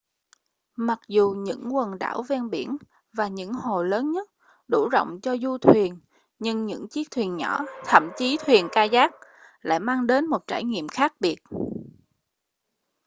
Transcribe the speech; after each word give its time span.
mặc 0.77 0.99
dù 1.07 1.35
những 1.37 1.69
quần 1.75 1.99
đảo 1.99 2.21
ven 2.23 2.49
biển 2.49 2.77
và 3.13 3.27
những 3.27 3.53
hồ 3.53 3.83
lớn 3.83 4.11
nhất 4.11 4.29
đủ 4.67 4.89
rộng 4.91 5.19
cho 5.21 5.35
du 5.41 5.57
thuyền 5.57 5.99
nhưng 6.39 6.65
những 6.65 6.87
chiếc 6.87 7.11
thuyền 7.11 7.37
nhỏ 7.37 7.59
thậm 7.85 8.09
chí 8.17 8.37
là 8.37 8.43
thuyền 8.45 8.67
kayak 8.71 9.11
lại 9.61 9.79
mang 9.79 10.07
đến 10.07 10.25
một 10.27 10.47
trải 10.47 10.63
nghiệm 10.63 10.87
khác 10.87 11.15
biệt 11.21 11.41